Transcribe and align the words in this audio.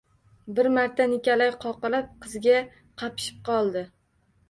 Bir 0.59 0.69
marta 0.77 1.07
Nikolay 1.11 1.53
qoqilib, 1.67 2.09
qizga 2.25 2.59
qapishib 3.05 3.49
qoldi 3.55 3.89